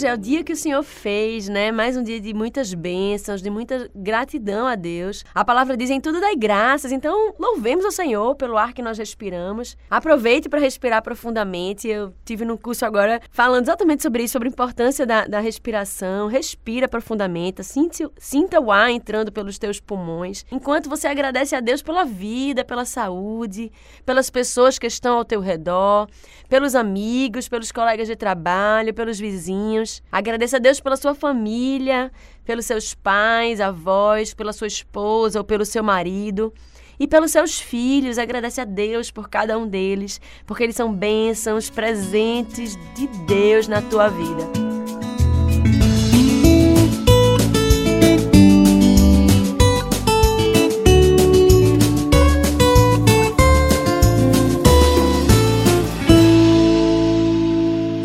[0.00, 1.70] Hoje é o dia que o Senhor fez, né?
[1.70, 5.22] Mais um dia de muitas bênçãos, de muita gratidão a Deus.
[5.34, 8.96] A palavra diz em tudo dai graças, então louvemos o Senhor pelo ar que nós
[8.96, 9.76] respiramos.
[9.90, 11.86] Aproveite para respirar profundamente.
[11.86, 16.28] Eu tive no curso agora falando exatamente sobre isso, sobre a importância da, da respiração.
[16.28, 20.46] Respira profundamente, sinta, sinta o ar entrando pelos teus pulmões.
[20.50, 23.70] Enquanto você agradece a Deus pela vida, pela saúde,
[24.06, 26.08] pelas pessoas que estão ao teu redor,
[26.48, 32.10] pelos amigos, pelos colegas de trabalho, pelos vizinhos Agradeça a Deus pela sua família,
[32.44, 36.52] pelos seus pais, avós, pela sua esposa ou pelo seu marido.
[37.00, 41.70] E pelos seus filhos, agradece a Deus por cada um deles, porque eles são bênçãos,
[41.70, 44.70] presentes de Deus na tua vida.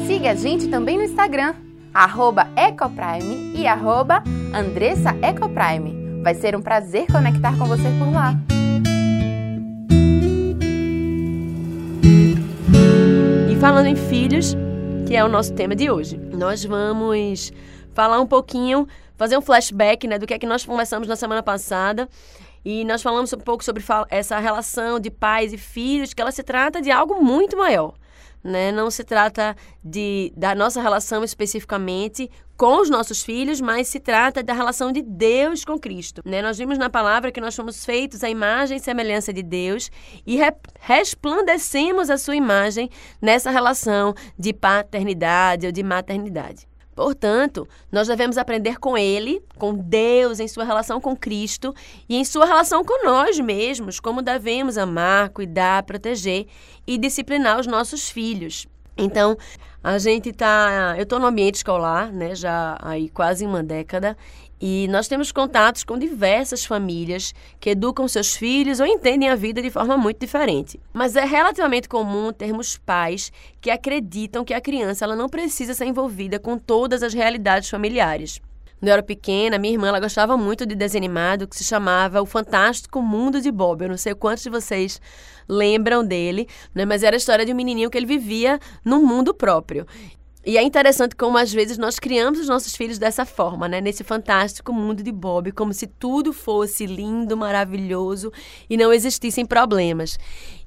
[0.07, 1.53] Siga a gente também no Instagram
[1.95, 4.21] arroba Ecoprime e arroba
[4.53, 6.21] Andressa Ecoprime.
[6.21, 8.35] Vai ser um prazer conectar com você por lá.
[13.49, 14.53] E falando em filhos,
[15.07, 17.53] que é o nosso tema de hoje, nós vamos
[17.93, 21.41] falar um pouquinho, fazer um flashback né, do que é que nós conversamos na semana
[21.41, 22.09] passada.
[22.65, 26.43] E nós falamos um pouco sobre essa relação de pais e filhos, que ela se
[26.43, 27.93] trata de algo muito maior
[28.45, 28.71] né?
[28.71, 34.41] Não se trata de, da nossa relação especificamente com os nossos filhos, mas se trata
[34.41, 36.21] da relação de Deus com Cristo.
[36.23, 36.41] Né?
[36.41, 39.89] Nós vimos na palavra que nós fomos feitos à imagem e semelhança de Deus
[40.25, 42.89] e re resplandecemos a sua imagem
[43.21, 46.67] nessa relação de paternidade ou de maternidade.
[46.95, 51.75] Portanto, nós devemos aprender com Ele, com Deus, em sua relação com Cristo
[52.07, 56.47] e em sua relação com nós mesmos, como devemos amar, cuidar, proteger
[56.87, 58.65] e disciplinar os nossos filhos.
[58.97, 59.37] Então,
[59.83, 60.95] a gente tá.
[60.97, 64.17] Eu estou no ambiente escolar, né, já aí quase uma década,
[64.59, 69.61] e nós temos contatos com diversas famílias que educam seus filhos ou entendem a vida
[69.61, 70.79] de forma muito diferente.
[70.93, 75.85] Mas é relativamente comum termos pais que acreditam que a criança ela não precisa ser
[75.85, 78.41] envolvida com todas as realidades familiares.
[78.79, 82.21] Quando eu era pequena, minha irmã ela gostava muito de desenho animado que se chamava
[82.21, 83.81] O Fantástico Mundo de Bob.
[83.81, 85.01] Eu não sei quantos de vocês
[85.47, 86.85] lembram dele, né?
[86.85, 89.85] mas era a história de um menininho que ele vivia num mundo próprio.
[90.45, 93.81] E é interessante como às vezes nós criamos os nossos filhos dessa forma, né?
[93.81, 98.31] Nesse fantástico mundo de Bob, como se tudo fosse lindo, maravilhoso
[98.69, 100.19] e não existissem problemas.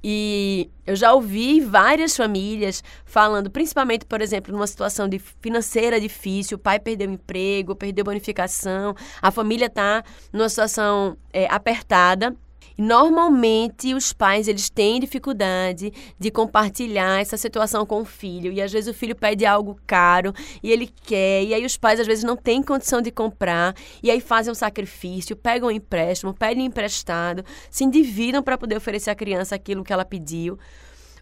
[0.03, 6.57] E eu já ouvi várias famílias falando, principalmente, por exemplo, numa situação de financeira difícil,
[6.57, 10.03] o pai perdeu o emprego, perdeu bonificação, a família está
[10.33, 12.35] numa situação é, apertada
[12.79, 18.53] normalmente os pais eles têm dificuldade de compartilhar essa situação com o filho.
[18.53, 21.43] E às vezes o filho pede algo caro e ele quer.
[21.43, 23.75] E aí os pais às vezes não têm condição de comprar.
[24.01, 29.11] E aí fazem um sacrifício, pegam um empréstimo, pedem emprestado, se endividam para poder oferecer
[29.11, 30.57] à criança aquilo que ela pediu.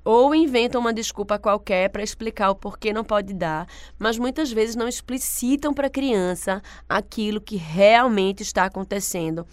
[0.04, 3.66] Ou inventam uma desculpa qualquer para explicar o porquê não pode dar,
[3.98, 9.44] mas muitas vezes não explicitam para a criança aquilo que realmente está acontecendo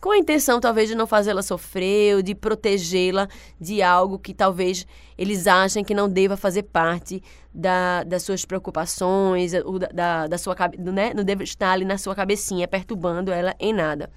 [0.00, 3.28] com a intenção talvez de não fazê-la sofrer ou de protegê-la
[3.60, 7.22] de algo que talvez eles achem que não deva fazer parte
[7.52, 11.12] da, das suas preocupações, ou da, da, da sua né?
[11.14, 14.10] não deve estar ali na sua cabecinha, perturbando ela em nada.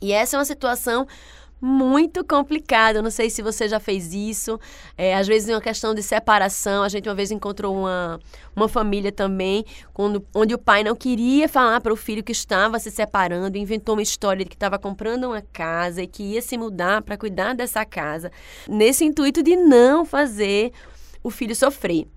[0.00, 1.06] E essa é uma situação
[1.62, 3.00] muito complicado.
[3.00, 4.58] Não sei se você já fez isso.
[4.98, 6.82] É, às vezes é uma questão de separação.
[6.82, 8.18] A gente uma vez encontrou uma,
[8.56, 9.64] uma família também,
[9.94, 13.94] quando, onde o pai não queria falar para o filho que estava se separando, inventou
[13.94, 17.54] uma história de que estava comprando uma casa e que ia se mudar para cuidar
[17.54, 18.32] dessa casa,
[18.68, 20.72] nesse intuito de não fazer
[21.22, 22.08] o filho sofrer.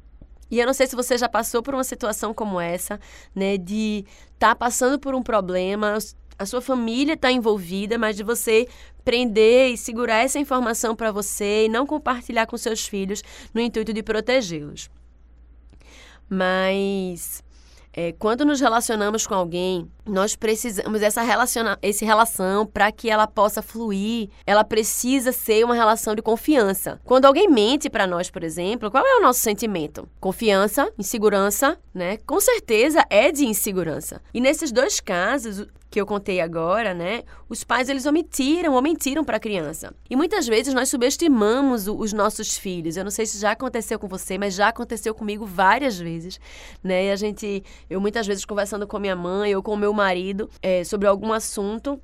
[0.49, 2.99] E eu não sei se você já passou por uma situação como essa,
[3.33, 5.97] né, de estar tá passando por um problema,
[6.37, 8.67] a sua família está envolvida, mas de você
[9.03, 13.23] prender e segurar essa informação para você e não compartilhar com seus filhos
[13.53, 14.89] no intuito de protegê-los.
[16.29, 17.43] Mas
[17.97, 23.25] é, quando nos relacionamos com alguém, nós precisamos essa relaciona esse relação para que ela
[23.25, 24.29] possa fluir.
[24.45, 26.99] Ela precisa ser uma relação de confiança.
[27.05, 30.09] Quando alguém mente para nós, por exemplo, qual é o nosso sentimento?
[30.19, 32.17] Confiança, insegurança, né?
[32.25, 34.21] Com certeza é de insegurança.
[34.33, 37.23] E nesses dois casos, que eu contei agora, né?
[37.47, 39.95] Os pais eles omitiram ou mentiram para a criança.
[40.09, 42.97] E muitas vezes nós subestimamos os nossos filhos.
[42.97, 46.37] Eu não sei se já aconteceu com você, mas já aconteceu comigo várias vezes,
[46.83, 47.05] né?
[47.05, 50.83] E a gente, eu muitas vezes conversando com minha mãe ou com meu marido é,
[50.83, 51.97] sobre algum assunto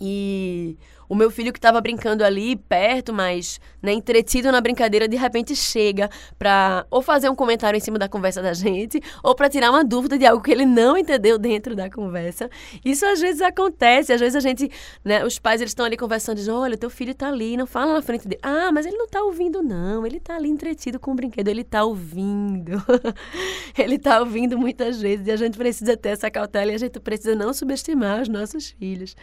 [0.00, 0.78] e
[1.08, 5.54] o meu filho que estava brincando ali perto, mas né, entretido na brincadeira, de repente
[5.54, 6.08] chega
[6.38, 9.84] para ou fazer um comentário em cima da conversa da gente, ou para tirar uma
[9.84, 12.50] dúvida de algo que ele não entendeu dentro da conversa.
[12.84, 14.70] Isso às vezes acontece, às vezes a gente,
[15.04, 17.94] né, os pais eles estão ali conversando, dizem, olha, teu filho está ali, não fala
[17.94, 18.40] na frente dele.
[18.42, 21.62] Ah, mas ele não está ouvindo não, ele está ali entretido com o brinquedo, ele
[21.62, 22.82] está ouvindo.
[23.76, 26.98] ele está ouvindo muitas vezes e a gente precisa ter essa cautela e a gente
[27.00, 29.14] precisa não subestimar os nossos filhos.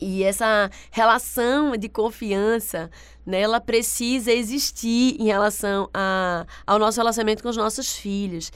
[0.00, 2.90] E essa relação de confiança,
[3.26, 8.52] né, ela precisa existir em relação a, ao nosso relacionamento com os nossos filhos.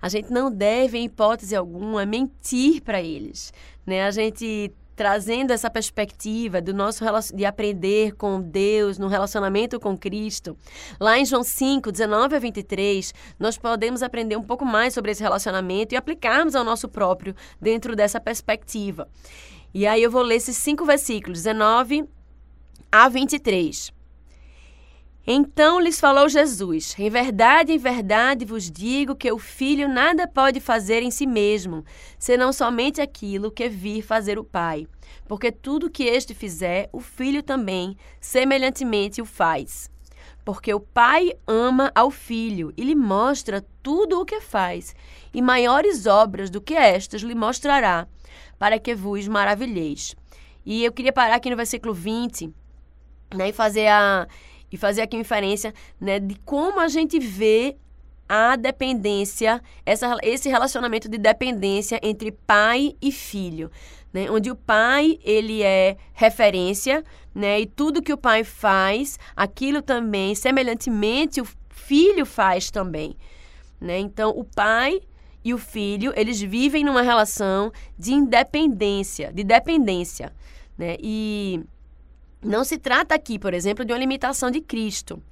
[0.00, 3.52] A gente não deve, em hipótese alguma, mentir para eles.
[3.86, 4.04] Né?
[4.04, 7.04] A gente trazendo essa perspectiva do nosso
[7.34, 10.56] de aprender com Deus no relacionamento com Cristo.
[10.98, 15.22] Lá em João 5, 19 a 23, nós podemos aprender um pouco mais sobre esse
[15.22, 19.06] relacionamento e aplicarmos ao nosso próprio dentro dessa perspectiva.
[19.72, 22.08] E aí eu vou ler esses cinco versículos, 19
[22.90, 23.92] a 23.
[25.26, 30.60] Então lhes falou Jesus: Em verdade, em verdade vos digo que o filho nada pode
[30.60, 31.84] fazer em si mesmo,
[32.16, 34.86] senão somente aquilo que vir fazer o Pai.
[35.26, 39.90] Porque tudo que este fizer, o filho também, semelhantemente, o faz.
[40.46, 44.94] Porque o Pai ama ao filho e lhe mostra tudo o que faz,
[45.34, 48.06] e maiores obras do que estas lhe mostrará,
[48.56, 50.14] para que vos maravilheis.
[50.64, 52.54] E eu queria parar aqui no versículo 20,
[53.34, 54.28] né, e fazer a
[54.70, 57.76] e fazer aqui uma inferência, né, de como a gente vê
[58.28, 63.70] a dependência, essa, esse relacionamento de dependência entre pai e filho,
[64.16, 64.30] né?
[64.30, 67.04] Onde o pai, ele é referência,
[67.34, 67.60] né?
[67.60, 73.14] E tudo que o pai faz, aquilo também, semelhantemente, o filho faz também,
[73.78, 73.98] né?
[73.98, 75.02] Então, o pai
[75.44, 80.32] e o filho, eles vivem numa relação de independência, de dependência,
[80.78, 80.96] né?
[80.98, 81.60] E
[82.40, 85.22] não se trata aqui, por exemplo, de uma limitação de Cristo,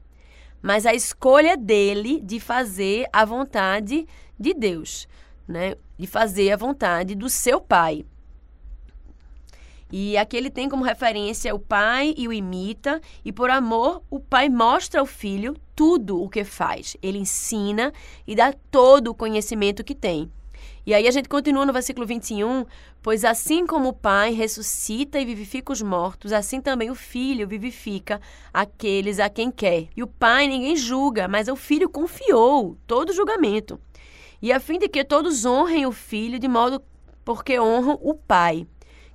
[0.60, 4.06] mas a escolha dele de fazer a vontade
[4.38, 5.08] de Deus,
[5.48, 5.74] né?
[5.96, 8.04] De fazer a vontade do seu pai.
[9.96, 14.18] E aqui ele tem como referência o pai e o imita, e por amor, o
[14.18, 16.96] pai mostra ao filho tudo o que faz.
[17.00, 17.92] Ele ensina
[18.26, 20.28] e dá todo o conhecimento que tem.
[20.84, 22.66] E aí a gente continua no versículo 21,
[23.00, 28.20] pois assim como o Pai ressuscita e vivifica os mortos, assim também o Filho vivifica
[28.52, 29.86] aqueles a quem quer.
[29.96, 33.78] E o Pai ninguém julga, mas o Filho confiou todo julgamento.
[34.42, 36.82] E a fim de que todos honrem o Filho de modo
[37.24, 38.66] porque honram o Pai.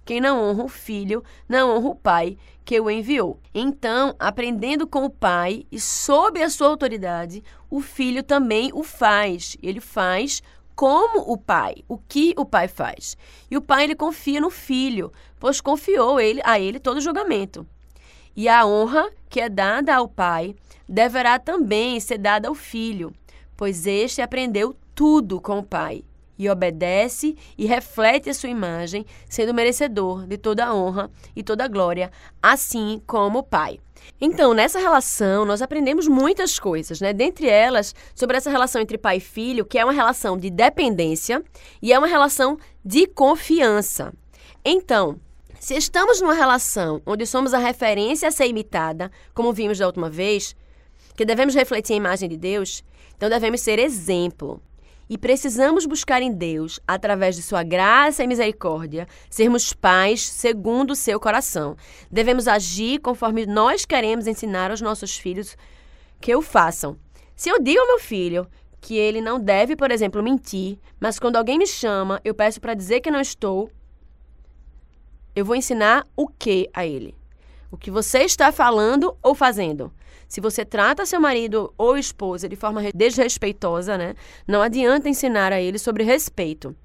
[0.10, 2.36] Quem não honra o filho, não honra o pai
[2.66, 3.40] que o enviou.
[3.54, 9.56] Então, aprendendo com o pai e sob a sua autoridade, o filho também o faz.
[9.62, 10.42] Ele faz
[10.76, 13.16] como o pai, o que o pai faz.
[13.52, 17.64] E o pai ele confia no filho, pois confiou ele a ele todo o julgamento.
[18.36, 20.56] E a honra que é dada ao pai
[20.88, 23.14] deverá também ser dada ao filho,
[23.56, 26.04] pois este aprendeu tudo com o pai
[26.40, 31.66] e obedece e reflete a sua imagem, sendo merecedor de toda a honra e toda
[31.66, 32.10] a glória,
[32.42, 33.78] assim como o pai.
[34.22, 37.12] Então, nessa relação, nós aprendemos muitas coisas, né?
[37.12, 41.44] Dentre elas, sobre essa relação entre pai e filho, que é uma relação de dependência
[41.82, 44.14] e é uma relação de confiança.
[44.64, 45.20] Então,
[45.60, 50.10] se estamos numa relação onde somos a referência a ser imitada, como vimos da última
[50.10, 50.56] vez,
[51.18, 52.82] que devemos refletir a imagem de Deus,
[53.18, 54.62] então devemos ser exemplo.
[55.10, 60.96] E precisamos buscar em Deus, através de sua graça e misericórdia, sermos pais segundo o
[60.96, 61.76] seu coração.
[62.12, 65.58] Devemos agir conforme nós queremos ensinar aos nossos filhos
[66.22, 66.96] que o façam.
[67.36, 68.48] Se eu digo ao meu filho
[68.80, 72.76] que ele não deve, por exemplo, mentir, mas quando alguém me chama, eu peço para
[72.76, 73.72] dizer que não estou,
[75.36, 77.19] eu vou ensinar o que a ele?
[77.72, 79.92] O que você está falando ou fazendo?
[80.28, 84.16] Se você trata seu marido ou esposa de forma desrespeitosa, né?
[84.48, 86.76] Não adianta ensinar a ele sobre respeito.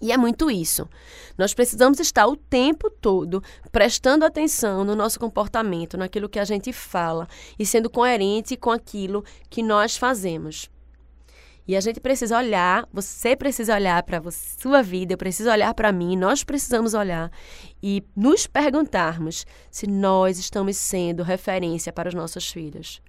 [0.00, 0.88] E é muito isso.
[1.36, 6.72] Nós precisamos estar o tempo todo prestando atenção no nosso comportamento, naquilo que a gente
[6.72, 7.26] fala
[7.58, 10.70] e sendo coerente com aquilo que nós fazemos.
[11.68, 15.92] E a gente precisa olhar, você precisa olhar para sua vida, eu preciso olhar para
[15.92, 17.30] mim, nós precisamos olhar
[17.82, 23.02] e nos perguntarmos se nós estamos sendo referência para os nossos filhos.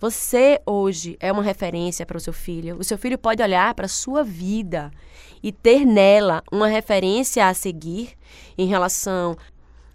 [0.00, 2.78] Você hoje é uma referência para o seu filho.
[2.78, 4.90] O seu filho pode olhar para a sua vida
[5.42, 8.14] e ter nela uma referência a seguir
[8.56, 9.36] em relação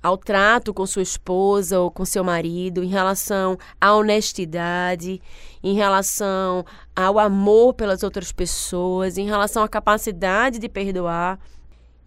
[0.02, 5.22] ao trato com sua esposa ou com seu marido, em relação à honestidade,
[5.64, 6.66] em relação
[6.96, 11.40] ao amor pelas outras pessoas, em relação à capacidade de perdoar.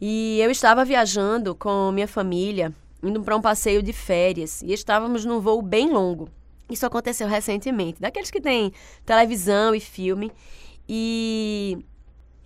[0.00, 2.72] E eu estava viajando com minha família,
[3.02, 6.28] indo para um passeio de férias, e estávamos num voo bem longo.
[6.68, 8.72] Isso aconteceu recentemente, daqueles que têm
[9.04, 10.32] televisão e filme.
[10.88, 11.78] E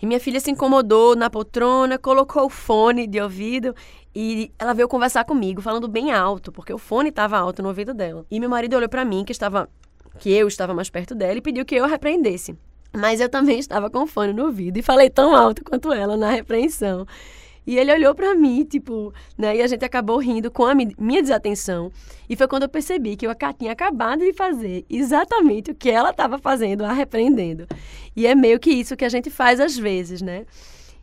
[0.00, 3.75] e minha filha se incomodou na poltrona, colocou o fone de ouvido
[4.14, 7.94] e ela veio conversar comigo, falando bem alto, porque o fone estava alto no ouvido
[7.94, 8.24] dela.
[8.30, 9.68] E meu marido olhou para mim, que estava
[10.18, 12.56] que eu estava mais perto dela, e pediu que eu a repreendesse.
[12.92, 16.16] Mas eu também estava com o fone no ouvido e falei tão alto quanto ela
[16.16, 17.06] na repreensão.
[17.66, 19.56] E ele olhou para mim, tipo, né?
[19.56, 21.92] E a gente acabou rindo com a minha desatenção.
[22.26, 26.08] E foi quando eu percebi que eu tinha acabado de fazer exatamente o que ela
[26.08, 27.66] estava fazendo, a repreendendo.
[28.16, 30.46] E é meio que isso que a gente faz às vezes, né?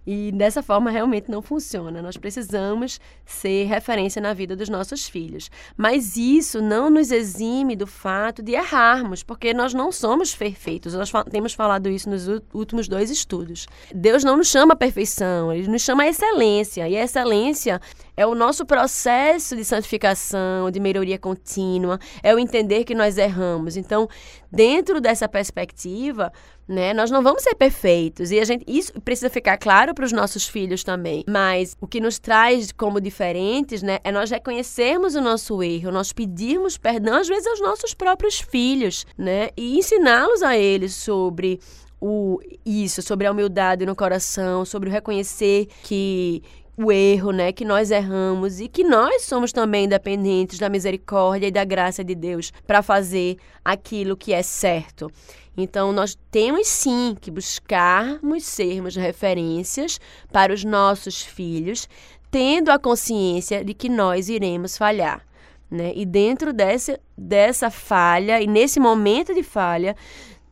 [0.05, 2.01] E dessa forma realmente não funciona.
[2.01, 5.50] Nós precisamos ser referência na vida dos nossos filhos.
[5.75, 10.93] Mas isso não nos exime do fato de errarmos, porque nós não somos perfeitos.
[10.93, 13.67] Nós temos falado isso nos últimos dois estudos.
[13.93, 16.88] Deus não nos chama a perfeição, ele nos chama a excelência.
[16.88, 17.81] E a excelência
[18.15, 23.77] é o nosso processo de santificação, de melhoria contínua, é o entender que nós erramos.
[23.77, 24.07] Então,
[24.51, 26.31] dentro dessa perspectiva,
[26.67, 26.93] né?
[26.93, 30.48] Nós não vamos ser perfeitos e a gente isso precisa ficar claro para os nossos
[30.48, 31.24] filhos também.
[31.27, 36.12] Mas o que nos traz como diferentes, né, é nós reconhecermos o nosso erro, nós
[36.12, 41.60] pedirmos perdão às vezes aos nossos próprios filhos, né, e ensiná-los a eles sobre
[42.01, 46.43] o isso, sobre a humildade no coração, sobre o reconhecer que
[46.77, 51.51] o erro, né, que nós erramos e que nós somos também dependentes da misericórdia e
[51.51, 55.10] da graça de Deus para fazer aquilo que é certo.
[55.58, 60.00] Então, nós temos sim que buscarmos sermos referências
[60.32, 61.88] para os nossos filhos,
[62.29, 65.25] tendo a consciência de que nós iremos falhar.
[65.72, 65.94] Né?
[65.96, 69.96] E dentro dessa, dessa falha, e nesse momento de falha,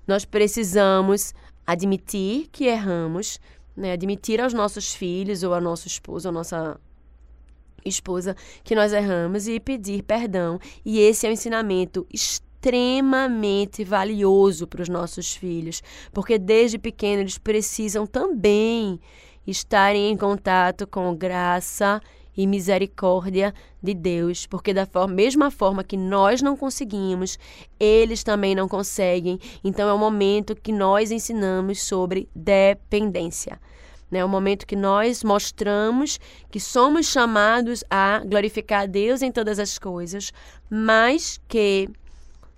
[0.08, 1.34] nós precisamos
[1.68, 3.39] admitir que erramos,
[3.75, 3.94] né?
[3.94, 6.80] admitir aos nossos filhos, ou a nossa esposa, ou a nossa
[7.86, 10.60] esposa, que nós erramos e pedir perdão.
[10.86, 17.38] E esse é o ensinamento extremamente valioso para os nossos filhos, porque desde pequeno eles
[17.38, 19.00] precisam também
[19.46, 25.98] estarem em contato com graça e misericórdia de Deus, porque da forma, mesma forma que
[25.98, 27.38] nós não conseguimos,
[27.80, 29.40] eles também não conseguem.
[29.63, 33.60] Então é o momento que nós ensinamos sobre dependência.
[34.10, 34.20] Né?
[34.20, 36.20] É o momento que nós mostramos
[36.52, 40.32] que somos chamados a glorificar a Deus em todas as coisas,
[40.70, 41.90] mas que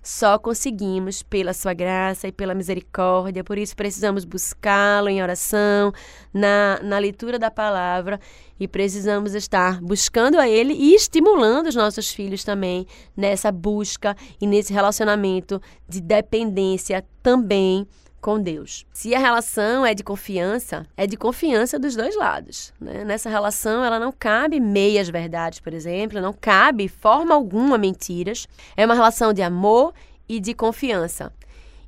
[0.06, 5.92] só conseguimos pela sua graça e pela misericórdia, por isso precisamos buscá-lo em oração,
[6.32, 8.20] na, na leitura da palavra.
[8.58, 12.86] E precisamos estar buscando a Ele e estimulando os nossos filhos também
[13.16, 17.84] nessa busca e nesse relacionamento de dependência também
[18.20, 18.84] com Deus.
[18.92, 22.72] Se a relação é de confiança, é de confiança dos dois lados.
[22.80, 23.04] Né?
[23.04, 28.48] Nessa relação, ela não cabe meias verdades, por exemplo, não cabe forma alguma mentiras.
[28.76, 29.92] É uma relação de amor
[30.28, 31.32] e de confiança.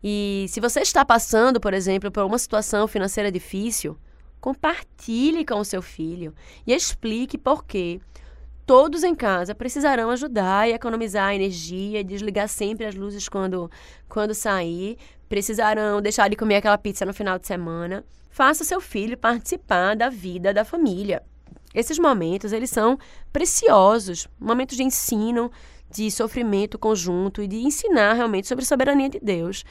[0.03, 3.99] E se você está passando, por exemplo, por uma situação financeira difícil,
[4.41, 6.33] compartilhe com o seu filho
[6.67, 8.01] e explique por quê.
[8.65, 13.71] Todos em casa precisarão ajudar e economizar energia, desligar sempre as luzes quando,
[14.09, 18.05] quando sair, precisarão deixar de comer aquela pizza no final de semana.
[18.31, 21.23] Faça seu filho participar da vida da família.
[21.75, 22.99] Esses momentos, eles são
[23.33, 25.51] preciosos, momentos de ensino,
[25.91, 29.65] de sofrimento conjunto e de ensinar realmente sobre a soberania de Deus,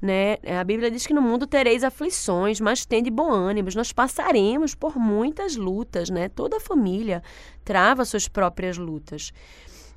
[0.00, 0.36] né?
[0.58, 3.68] A Bíblia diz que no mundo tereis aflições, mas tende bom ânimo.
[3.74, 6.28] Nós passaremos por muitas lutas, né?
[6.28, 7.22] Toda a família
[7.64, 9.32] trava suas próprias lutas.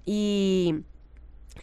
[0.06, 0.82] E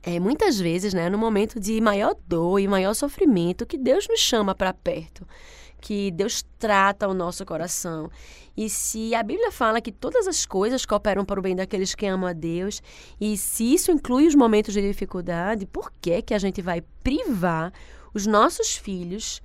[0.03, 4.21] é, muitas vezes, né, no momento de maior dor e maior sofrimento, que Deus nos
[4.21, 5.27] chama para perto,
[5.81, 8.11] que Deus trata o nosso coração.
[8.57, 12.07] E se a Bíblia fala que todas as coisas cooperam para o bem daqueles que
[12.07, 12.81] amam a Deus,
[13.21, 17.73] e se isso inclui os momentos de dificuldade, por que que a gente vai privar
[18.15, 19.43] os nossos filhos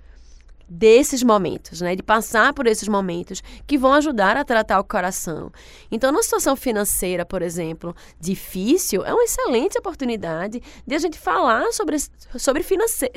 [0.69, 1.95] desses momentos, né?
[1.95, 5.51] De passar por esses momentos que vão ajudar a tratar o coração.
[5.91, 11.71] Então, numa situação financeira, por exemplo, difícil, é uma excelente oportunidade de a gente falar
[11.71, 11.97] sobre,
[12.37, 12.63] sobre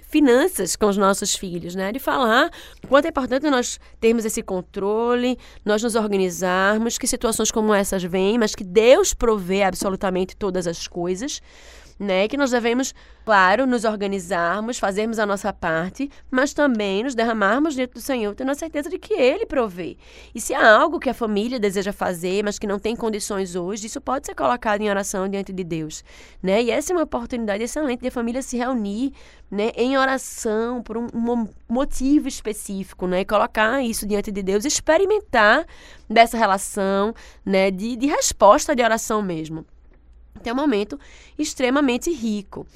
[0.03, 1.93] finanças com os nossos filhos, né?
[1.93, 2.51] De falar
[2.89, 8.39] quanto é importante nós termos esse controle, nós nos organizarmos, que situações como essas vêm,
[8.39, 11.41] mas que Deus provê absolutamente todas as coisas
[11.99, 12.29] né?
[12.29, 12.95] Que nós devemos,
[13.25, 18.51] claro, nos organizarmos, fazermos a nossa parte, mas também nos derramarmos diante do Senhor, tendo
[18.51, 19.97] a certeza de que Ele provê.
[20.35, 23.87] E se há algo que a família deseja fazer, mas que não tem condições hoje,
[23.87, 26.05] isso pode ser colocado em oração diante de Deus,
[26.43, 26.63] né?
[26.63, 29.13] E essa é uma oportunidade excelente de a família se reunir,
[29.51, 33.21] né, em oração por um, um motivo específico, né?
[33.21, 35.67] E colocar isso diante de Deus, experimentar
[36.09, 39.67] dessa relação, né, de, de resposta de oração mesmo.
[40.45, 40.99] É um momento
[41.39, 42.67] extremamente rico.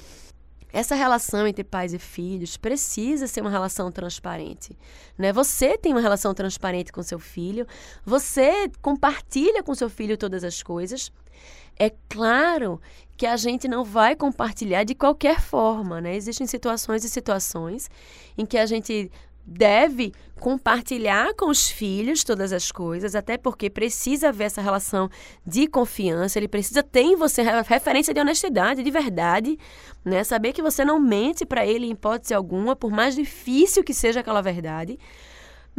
[0.71, 4.77] Essa relação entre pais e filhos precisa ser uma relação transparente.
[5.17, 5.31] Né?
[5.31, 7.65] Você tem uma relação transparente com seu filho,
[8.05, 11.11] você compartilha com seu filho todas as coisas.
[11.79, 12.81] É claro
[13.15, 16.15] que a gente não vai compartilhar de qualquer forma, né?
[16.15, 17.89] Existem situações e situações
[18.37, 19.11] em que a gente
[19.47, 25.09] deve compartilhar com os filhos todas as coisas, até porque precisa haver essa relação
[25.45, 29.57] de confiança, ele precisa ter em você referência de honestidade, de verdade,
[30.03, 30.23] né?
[30.23, 34.19] Saber que você não mente para ele em hipótese alguma, por mais difícil que seja
[34.19, 34.99] aquela verdade.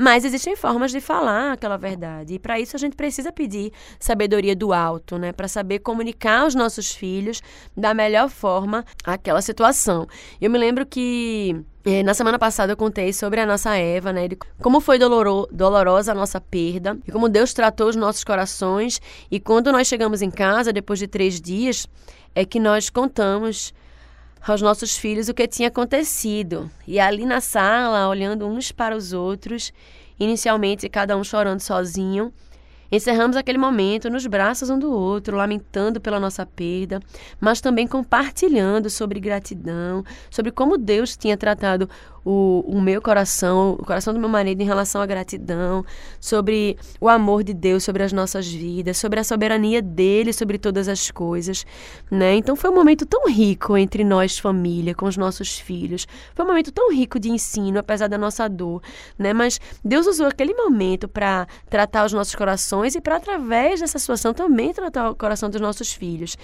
[0.00, 2.34] Mas existem formas de falar aquela verdade.
[2.34, 5.32] E para isso a gente precisa pedir sabedoria do alto, né?
[5.32, 7.42] Para saber comunicar aos nossos filhos
[7.76, 10.06] da melhor forma aquela situação.
[10.40, 11.64] Eu me lembro que
[12.02, 14.28] na semana passada eu contei sobre a nossa Eva, né?
[14.60, 19.00] Como foi doloro, dolorosa a nossa perda e como Deus tratou os nossos corações.
[19.30, 21.86] E quando nós chegamos em casa, depois de três dias,
[22.34, 23.72] é que nós contamos
[24.46, 26.70] aos nossos filhos o que tinha acontecido.
[26.86, 29.72] E ali na sala, olhando uns para os outros,
[30.18, 32.32] inicialmente cada um chorando sozinho,
[32.90, 37.00] Encerramos aquele momento nos braços um do outro, lamentando pela nossa perda,
[37.38, 41.88] mas também compartilhando sobre gratidão, sobre como Deus tinha tratado
[42.30, 45.82] o, o meu coração, o coração do meu marido em relação à gratidão,
[46.20, 50.88] sobre o amor de Deus sobre as nossas vidas, sobre a soberania dele sobre todas
[50.88, 51.64] as coisas,
[52.10, 52.34] né?
[52.34, 56.06] Então foi um momento tão rico entre nós família, com os nossos filhos.
[56.34, 58.82] Foi um momento tão rico de ensino, apesar da nossa dor,
[59.18, 59.32] né?
[59.32, 64.34] Mas Deus usou aquele momento para tratar os nossos corações e para através dessa situação
[64.34, 66.36] também tratar o coração dos nossos filhos.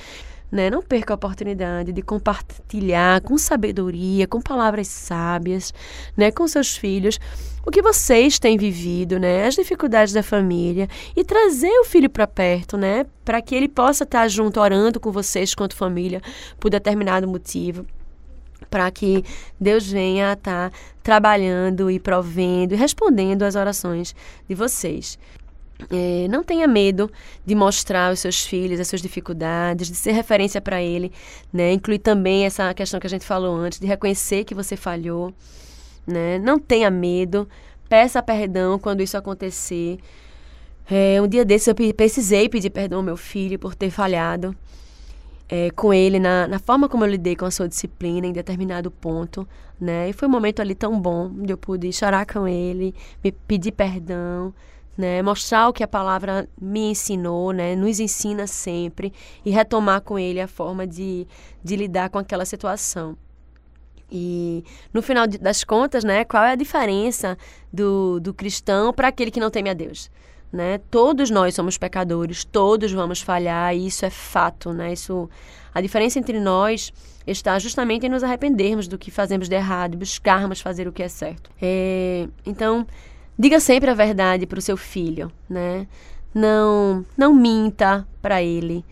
[0.54, 0.70] Né?
[0.70, 5.74] Não perca a oportunidade de compartilhar com sabedoria, com palavras sábias,
[6.16, 6.30] né?
[6.30, 7.18] com seus filhos,
[7.66, 9.46] o que vocês têm vivido, né?
[9.46, 13.04] As dificuldades da família e trazer o filho para perto, né?
[13.24, 16.20] Para que ele possa estar junto orando com vocês quanto família
[16.60, 17.84] por determinado motivo
[18.70, 19.24] para que
[19.60, 24.14] Deus venha estar trabalhando e provendo e respondendo às orações
[24.48, 25.18] de vocês.
[25.90, 27.10] É, não tenha medo
[27.44, 31.12] de mostrar aos seus filhos as suas dificuldades, de ser referência para ele,
[31.52, 31.72] né?
[31.72, 35.32] Inclui também essa questão que a gente falou antes, de reconhecer que você falhou,
[36.06, 36.38] né?
[36.38, 37.48] Não tenha medo,
[37.88, 39.98] peça perdão quando isso acontecer.
[40.88, 44.54] É, um dia desses eu precisei pedir perdão ao meu filho por ter falhado
[45.48, 48.90] é, com ele na, na forma como eu lidei com a sua disciplina em determinado
[48.90, 49.46] ponto,
[49.80, 50.08] né?
[50.08, 53.72] E foi um momento ali tão bom, onde eu pude chorar com ele, me pedir
[53.72, 54.54] perdão,
[54.96, 55.22] né?
[55.22, 57.74] Mostrar o que a palavra me ensinou, né?
[57.74, 59.12] Nos ensina sempre
[59.44, 61.26] e retomar com ele a forma de,
[61.62, 63.16] de lidar com aquela situação.
[64.10, 67.36] E no final das contas, né, qual é a diferença
[67.72, 70.10] do, do cristão para aquele que não teme a Deus?
[70.52, 70.78] Né?
[70.88, 74.92] Todos nós somos pecadores, todos vamos falhar, e isso é fato, né?
[74.92, 75.28] Isso,
[75.74, 76.92] a diferença entre nós
[77.26, 81.08] está justamente em nos arrependermos do que fazemos de errado, buscarmos fazer o que é
[81.08, 81.50] certo.
[81.60, 82.86] É, então,
[83.38, 85.86] Diga sempre a verdade para o seu filho, né?
[86.32, 88.84] Não, não minta para ele,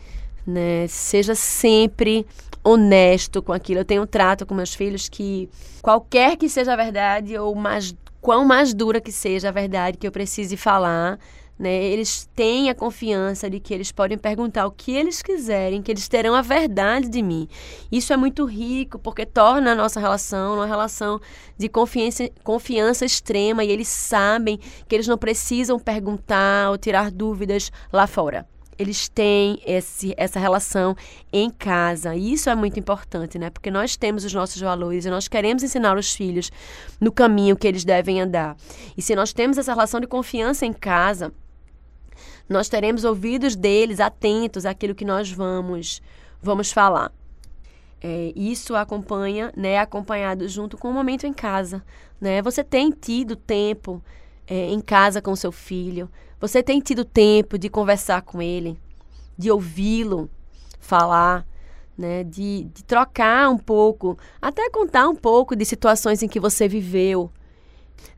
[0.46, 0.86] né?
[0.88, 2.26] Seja sempre
[2.64, 3.80] honesto com aquilo.
[3.80, 5.48] Eu tenho um trato com meus filhos que
[5.80, 10.06] qualquer que seja a verdade ou mais quão mais dura que seja a verdade que
[10.06, 11.18] eu precise falar,
[11.62, 11.72] né?
[11.84, 16.08] Eles têm a confiança de que eles podem perguntar o que eles quiserem, que eles
[16.08, 17.48] terão a verdade de mim.
[17.90, 21.20] Isso é muito rico porque torna a nossa relação uma relação
[21.56, 27.70] de confiança, confiança extrema e eles sabem que eles não precisam perguntar ou tirar dúvidas
[27.92, 28.44] lá fora
[28.78, 30.96] eles têm esse, essa relação
[31.32, 32.14] em casa.
[32.14, 33.50] E isso é muito importante, né?
[33.50, 36.50] Porque nós temos os nossos valores e nós queremos ensinar os filhos
[37.00, 38.56] no caminho que eles devem andar.
[38.96, 41.32] E se nós temos essa relação de confiança em casa,
[42.48, 46.02] nós teremos ouvidos deles atentos àquilo que nós vamos
[46.42, 47.12] vamos falar.
[48.02, 51.84] é, isso acompanha, né, acompanhado junto com o momento em casa,
[52.20, 52.42] né?
[52.42, 54.02] Você tem tido tempo
[54.46, 58.76] é, em casa com seu filho, você tem tido tempo de conversar com ele,
[59.38, 60.28] de ouvi-lo
[60.80, 61.46] falar,
[61.96, 66.66] né, de, de trocar um pouco, até contar um pouco de situações em que você
[66.66, 67.30] viveu,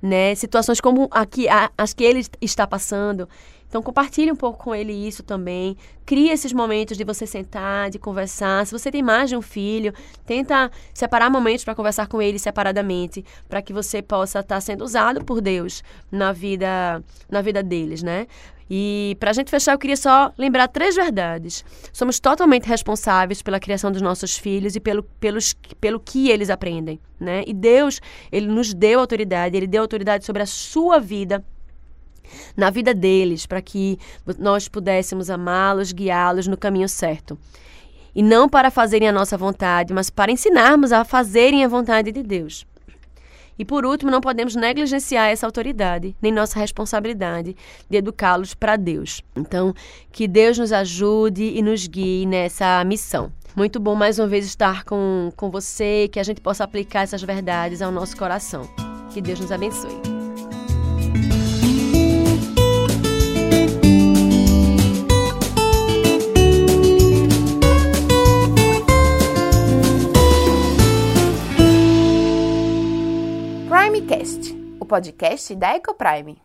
[0.02, 3.28] né, situações como a que, a, as que ele está passando.
[3.74, 5.76] Então, compartilhe um pouco com ele isso também.
[6.06, 8.64] Crie esses momentos de você sentar, de conversar.
[8.64, 9.92] Se você tem mais de um filho,
[10.24, 14.84] tenta separar momentos para conversar com ele separadamente, para que você possa estar tá sendo
[14.84, 18.28] usado por Deus na vida, na vida deles, né?
[18.68, 21.64] E para a gente fechar, eu queria só lembrar três verdades.
[21.92, 26.98] Somos totalmente responsáveis pela criação dos nossos filhos e pelo, pelos, pelo que eles aprendem,
[27.20, 27.44] né?
[27.46, 28.00] E Deus,
[28.32, 31.44] Ele nos deu autoridade, Ele deu autoridade sobre a sua vida,
[32.56, 33.98] na vida deles, para que
[34.38, 37.38] nós pudéssemos amá-los, guiá-los no caminho certo.
[38.14, 42.22] E não para fazerem a nossa vontade, mas para ensinarmos a fazerem a vontade de
[42.22, 42.64] Deus.
[43.58, 47.56] E por último, não podemos negligenciar essa autoridade, nem nossa responsabilidade
[47.88, 49.22] de educá-los para Deus.
[49.36, 49.74] Então,
[50.10, 53.32] que Deus nos ajude e nos guie nessa missão.
[53.54, 57.22] Muito bom mais uma vez estar com, com você, que a gente possa aplicar essas
[57.22, 58.68] verdades ao nosso coração.
[59.12, 60.13] Que Deus nos abençoe.
[74.78, 76.43] O podcast da Ecoprime.